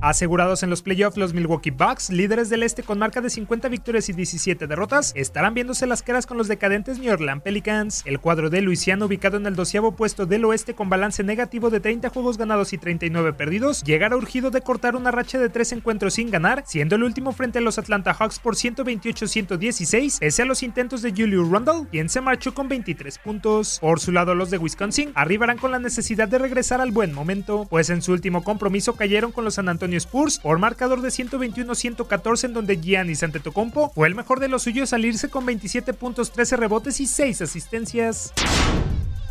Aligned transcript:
Asegurados 0.00 0.62
en 0.62 0.70
los 0.70 0.82
playoffs, 0.82 1.16
los 1.16 1.34
Milwaukee 1.34 1.72
Bucks, 1.72 2.10
líderes 2.10 2.48
del 2.48 2.62
este 2.62 2.84
con 2.84 3.00
marca 3.00 3.20
de 3.20 3.30
50 3.30 3.68
victorias 3.68 4.08
y 4.08 4.12
17 4.12 4.68
derrotas, 4.68 5.12
estarán 5.16 5.54
viéndose 5.54 5.88
las 5.88 6.04
caras 6.04 6.24
con 6.24 6.38
los 6.38 6.46
decadentes 6.46 7.00
New 7.00 7.12
Orleans 7.12 7.42
Pelicans. 7.42 8.02
El 8.04 8.20
cuadro 8.20 8.48
de 8.48 8.62
Luisiana, 8.62 9.06
ubicado 9.06 9.38
en 9.38 9.46
el 9.46 9.56
doceavo 9.56 9.96
puesto 9.96 10.24
del 10.24 10.44
oeste 10.44 10.74
con 10.74 10.88
balance 10.88 11.24
negativo 11.24 11.68
de 11.68 11.80
30 11.80 12.10
juegos 12.10 12.38
ganados 12.38 12.72
y 12.72 12.78
39 12.78 13.32
perdidos, 13.32 13.82
llegará 13.82 14.16
urgido 14.16 14.52
de 14.52 14.60
cortar 14.60 14.94
una 14.94 15.10
racha 15.10 15.36
de 15.40 15.48
tres 15.48 15.72
encuentros 15.72 16.14
sin 16.14 16.30
ganar, 16.30 16.62
siendo 16.64 16.94
el 16.94 17.02
último 17.02 17.32
frente 17.32 17.58
a 17.58 17.62
los 17.62 17.78
Atlanta 17.78 18.14
Hawks 18.14 18.38
por 18.38 18.54
128-116, 18.54 20.20
pese 20.20 20.42
a 20.42 20.44
los 20.44 20.62
intentos 20.62 21.02
de 21.02 21.10
Julius 21.10 21.50
Randle, 21.50 21.88
quien 21.90 22.08
se 22.08 22.20
marchó 22.20 22.54
con 22.54 22.68
23 22.68 23.18
puntos. 23.18 23.80
Por 23.80 23.98
su 23.98 24.12
lado, 24.12 24.36
los 24.36 24.50
de 24.50 24.58
Wisconsin 24.58 25.10
arribarán 25.16 25.58
con 25.58 25.72
la 25.72 25.80
necesidad 25.80 26.28
de 26.28 26.38
regresar 26.38 26.80
al 26.80 26.92
buen 26.92 27.12
momento, 27.12 27.66
pues 27.68 27.90
en 27.90 28.00
su 28.00 28.12
último 28.12 28.44
compromiso 28.44 28.94
cayeron 28.94 29.32
con 29.32 29.44
los 29.44 29.54
San 29.54 29.68
Antonio 29.68 29.87
Spurs 29.94 30.38
por 30.38 30.58
marcador 30.58 31.00
de 31.00 31.08
121-114 31.08 32.44
en 32.44 32.52
donde 32.54 32.76
Giannis 32.76 33.22
Antetokounmpo 33.22 33.90
fue 33.94 34.08
el 34.08 34.14
mejor 34.14 34.40
de 34.40 34.48
los 34.48 34.62
suyos 34.62 34.90
salirse 34.90 35.28
con 35.28 35.46
27 35.46 35.92
puntos, 35.94 36.32
13 36.32 36.56
rebotes 36.56 37.00
y 37.00 37.06
6 37.06 37.42
asistencias. 37.42 38.32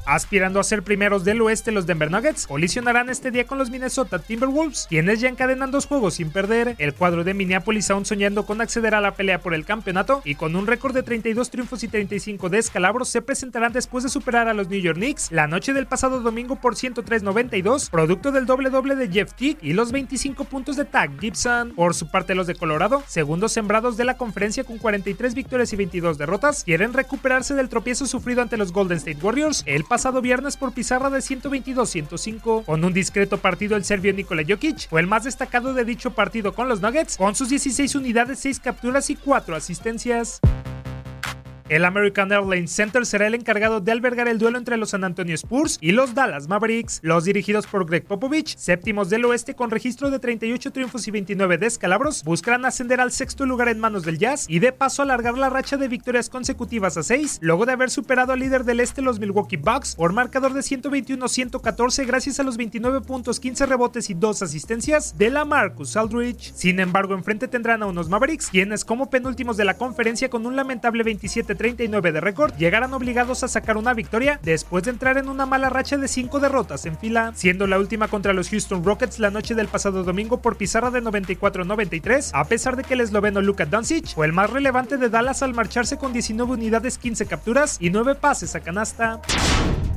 Aspirando 0.08 0.62
a 0.62 0.64
ser 0.64 0.84
primeros 0.84 1.26
del 1.26 1.42
oeste, 1.42 1.74
los 1.74 1.86
Denver 1.86 2.10
Nuggets 2.10 2.48
colisionarán 2.48 3.10
este 3.10 3.30
día 3.30 3.46
con 3.46 3.58
los 3.58 3.70
Minnesota 3.70 4.20
Timberwolves, 4.20 4.88
quienes 4.88 5.20
ya 5.20 5.28
encadenan 5.28 5.70
dos 5.70 5.86
juegos 5.86 6.14
sin 6.14 6.32
perder. 6.32 6.76
El 6.78 6.94
cuadro 6.94 7.26
de 7.26 7.34
Minneapolis 7.34 7.92
aún 7.92 8.06
soñando 8.06 8.46
con 8.46 8.62
acceder 8.62 8.96
a 8.96 9.02
la 9.02 9.16
pelea 9.16 9.42
por 9.42 9.54
el 9.54 9.66
campeonato 9.66 10.22
y 10.24 10.36
con 10.36 10.56
un 10.56 10.66
récord 10.66 10.94
de 10.94 11.04
32 11.04 11.50
triunfos 11.50 11.84
y 11.84 11.90
35 11.90 12.48
descalabros 12.48 13.10
se 13.10 13.22
presentarán 13.22 13.74
después 13.74 14.06
de 14.06 14.10
superar 14.10 14.48
a 14.48 14.54
los 14.54 14.70
New 14.70 14.80
York 14.80 14.96
Knicks 14.96 15.30
la 15.34 15.46
noche 15.46 15.74
del 15.74 15.88
pasado 15.88 16.22
domingo 16.22 16.56
por 16.56 16.76
103-92, 16.76 17.90
producto 17.90 18.32
del 18.32 18.46
doble 18.46 18.70
doble 18.70 18.96
de 18.96 19.10
Jeff 19.10 19.34
Teague 19.34 19.58
y 19.62 19.74
los 19.74 19.92
25 19.92 20.46
puntos 20.46 20.78
de 20.78 20.86
Tag 20.86 21.20
Gibson. 21.20 21.74
Por 21.76 21.94
su 21.94 22.10
parte, 22.10 22.34
los 22.34 22.48
de 22.48 22.56
Colorado, 22.56 23.04
segundos 23.08 23.52
sembrados 23.52 23.98
de 23.98 24.06
la 24.06 24.16
conferencia 24.16 24.64
con 24.64 24.78
43 24.78 25.34
victorias 25.34 25.74
y 25.74 25.76
22 25.76 26.18
derrotas, 26.18 26.64
quieren 26.64 26.94
recuperarse 26.94 27.56
del 27.56 27.68
tropiezo 27.68 28.06
sufrido 28.06 28.42
ante 28.42 28.56
los 28.56 28.72
Golden 28.72 29.00
State 29.00 29.20
Warriors 29.22 29.64
el 29.66 29.84
viernes 30.22 30.58
por 30.58 30.74
pizarra 30.74 31.10
de 31.10 31.20
122-105. 31.20 32.66
Con 32.66 32.84
un 32.84 32.94
discreto 32.94 33.38
partido, 33.40 33.76
el 33.76 33.84
serbio 33.84 34.14
Nikola 34.14 34.44
Jokic 34.48 34.90
fue 34.90 35.02
el 35.02 35.08
más 35.08 35.24
destacado 35.24 35.74
de 35.74 35.86
dicho 35.86 36.12
partido 36.12 36.54
con 36.54 36.70
los 36.70 36.82
Nuggets, 36.82 37.18
con 37.18 37.36
sus 37.36 37.50
16 37.50 37.96
unidades, 37.96 38.40
6 38.40 38.60
capturas 38.60 39.10
y 39.10 39.16
4 39.16 39.56
asistencias. 39.56 40.40
El 41.70 41.84
American 41.84 42.32
Airlines 42.32 42.72
Center 42.72 43.06
será 43.06 43.28
el 43.28 43.36
encargado 43.36 43.82
de 43.82 43.92
albergar 43.92 44.30
el 44.30 44.38
duelo 44.38 44.58
entre 44.58 44.78
los 44.78 44.92
San 44.92 45.04
Antonio 45.04 45.36
Spurs 45.36 45.78
y 45.82 45.92
los 45.92 46.16
Dallas 46.16 46.48
Mavericks, 46.48 47.02
los 47.04 47.26
dirigidos 47.26 47.68
por 47.68 47.86
Greg 47.86 48.06
Popovich, 48.06 48.56
séptimos 48.56 49.10
del 49.10 49.26
oeste 49.26 49.54
con 49.54 49.70
registro 49.70 50.10
de 50.10 50.20
38 50.20 50.72
triunfos 50.72 51.06
y 51.10 51.12
29 51.12 51.58
descalabros, 51.58 52.24
buscarán 52.24 52.64
ascender 52.64 53.02
al 53.02 53.12
sexto 53.12 53.46
lugar 53.46 53.68
en 53.68 53.82
manos 53.82 54.04
del 54.04 54.18
Jazz 54.18 54.46
y 54.48 54.60
de 54.60 54.72
paso 54.72 55.02
alargar 55.02 55.38
la 55.38 55.50
racha 55.50 55.76
de 55.76 55.90
victorias 55.90 56.30
consecutivas 56.30 56.96
a 56.96 57.04
6, 57.04 57.40
luego 57.42 57.66
de 57.66 57.74
haber 57.74 57.90
superado 57.90 58.32
al 58.32 58.40
líder 58.40 58.64
del 58.64 58.80
este 58.80 59.02
los 59.02 59.20
Milwaukee 59.20 59.58
Bucks 59.58 59.96
por 59.96 60.14
marcador 60.14 60.54
de 60.54 60.62
121-114 60.62 62.06
gracias 62.08 62.40
a 62.40 62.44
los 62.44 62.56
29 62.56 63.02
puntos, 63.02 63.42
15 63.42 63.66
rebotes 63.66 64.10
y 64.10 64.14
2 64.14 64.42
asistencias 64.42 65.18
de 65.18 65.32
la 65.32 65.44
Marcus 65.44 65.98
Aldridge. 65.98 66.54
Sin 66.56 66.80
embargo, 66.80 67.14
enfrente 67.14 67.50
tendrán 67.50 67.84
a 67.84 67.88
unos 67.88 68.08
Mavericks, 68.08 68.48
quienes 68.52 68.86
como 68.86 69.10
penúltimos 69.10 69.58
de 69.58 69.66
la 69.66 69.78
conferencia 69.78 70.30
con 70.30 70.46
un 70.46 70.56
lamentable 70.56 71.04
27 71.04 71.57
39 71.58 72.12
de 72.12 72.22
récord, 72.22 72.56
llegarán 72.56 72.94
obligados 72.94 73.44
a 73.44 73.48
sacar 73.48 73.78
una 73.78 73.94
victoria 73.94 74.40
después 74.44 74.84
de 74.84 74.92
entrar 74.92 75.18
en 75.18 75.30
una 75.30 75.46
mala 75.46 75.70
racha 75.70 75.98
de 75.98 76.08
5 76.08 76.40
derrotas 76.40 76.86
en 76.86 76.98
fila, 76.98 77.32
siendo 77.36 77.68
la 77.68 77.80
última 77.80 78.08
contra 78.08 78.34
los 78.34 78.50
Houston 78.50 78.84
Rockets 78.84 79.20
la 79.20 79.32
noche 79.32 79.56
del 79.56 79.68
pasado 79.68 80.04
domingo 80.04 80.42
por 80.42 80.58
pizarra 80.58 80.92
de 80.92 81.02
94-93, 81.02 82.32
a 82.34 82.46
pesar 82.46 82.76
de 82.76 82.84
que 82.84 82.94
el 82.94 83.02
esloveno 83.02 83.42
Luka 83.42 83.66
Doncic 83.66 84.14
fue 84.14 84.26
el 84.26 84.34
más 84.34 84.50
relevante 84.50 84.98
de 84.98 85.10
Dallas 85.10 85.44
al 85.44 85.54
marcharse 85.54 85.98
con 85.98 86.14
19 86.14 86.54
unidades, 86.54 86.98
15 86.98 87.26
capturas 87.26 87.78
y 87.80 87.90
9 87.90 88.16
pases 88.16 88.56
a 88.56 88.60
canasta. 88.60 89.22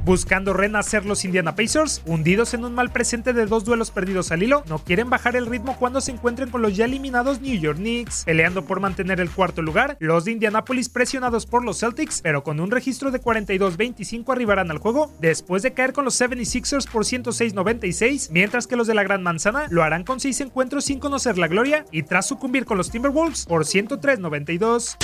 Buscando 0.04 0.54
renacer 0.54 1.04
los 1.04 1.26
Indiana 1.26 1.54
Pacers, 1.54 2.02
hundidos 2.06 2.54
en 2.54 2.64
un 2.64 2.74
mal 2.74 2.90
presente 2.90 3.34
de 3.34 3.44
dos 3.44 3.64
duelos 3.64 3.90
perdidos 3.90 4.32
al 4.32 4.42
hilo, 4.42 4.64
no 4.66 4.78
quieren 4.78 5.10
bajar 5.10 5.36
el 5.36 5.44
ritmo 5.44 5.76
cuando 5.78 6.00
se 6.00 6.10
encuentren 6.10 6.48
con 6.48 6.62
los 6.62 6.74
ya 6.74 6.86
eliminados 6.86 7.42
New 7.42 7.58
York 7.60 7.76
Knicks. 7.76 8.24
Peleando 8.24 8.64
por 8.64 8.80
mantener 8.80 9.20
el 9.20 9.30
cuarto 9.30 9.60
lugar, 9.60 9.98
los 10.00 10.24
de 10.24 10.32
Indianapolis 10.32 10.88
presionados 10.88 11.44
por 11.50 11.64
los 11.64 11.80
Celtics, 11.80 12.20
pero 12.22 12.42
con 12.42 12.60
un 12.60 12.70
registro 12.70 13.10
de 13.10 13.20
42-25 13.20 14.32
arribarán 14.32 14.70
al 14.70 14.78
juego 14.78 15.12
después 15.20 15.62
de 15.62 15.72
caer 15.72 15.92
con 15.92 16.04
los 16.04 16.18
76ers 16.18 16.88
por 16.90 17.04
106-96, 17.04 18.30
mientras 18.30 18.66
que 18.66 18.76
los 18.76 18.86
de 18.86 18.94
la 18.94 19.02
Gran 19.02 19.22
Manzana 19.22 19.66
lo 19.68 19.82
harán 19.82 20.04
con 20.04 20.20
6 20.20 20.40
encuentros 20.40 20.84
sin 20.84 21.00
conocer 21.00 21.36
la 21.36 21.48
gloria 21.48 21.84
y 21.90 22.04
tras 22.04 22.26
sucumbir 22.28 22.64
con 22.64 22.78
los 22.78 22.90
Timberwolves 22.90 23.44
por 23.46 23.64
103-92. 23.64 24.96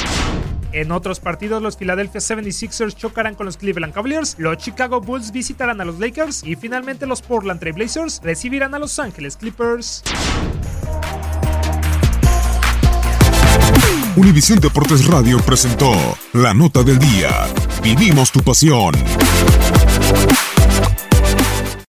En 0.73 0.93
otros 0.93 1.21
partidos, 1.21 1.63
los 1.63 1.77
Philadelphia 1.77 2.21
76ers 2.21 2.95
chocarán 2.97 3.35
con 3.35 3.47
los 3.47 3.57
Cleveland 3.57 3.95
Cavaliers, 3.95 4.37
los 4.39 4.59
Chicago 4.59 5.01
Bulls 5.01 5.33
visitarán 5.33 5.81
a 5.81 5.85
los 5.85 5.99
Lakers 5.99 6.45
y 6.45 6.57
finalmente 6.57 7.07
los 7.07 7.23
Portland 7.23 7.61
Trail 7.61 7.75
Blazers 7.75 8.21
recibirán 8.23 8.75
a 8.75 8.79
Los 8.79 8.99
Ángeles 8.99 9.37
Clippers. 9.37 10.03
Univisión 14.17 14.59
Deportes 14.61 15.05
Radio 15.05 15.39
presentó 15.41 15.93
la 16.33 16.55
nota 16.55 16.83
del 16.83 16.99
día. 16.99 17.47
Vivimos 17.83 18.33
tu 18.33 18.41
pasión. 18.41 18.95